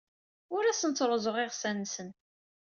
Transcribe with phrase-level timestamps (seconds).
[0.55, 2.13] Ur asent-ttruẓuɣ iɣsan-nsent.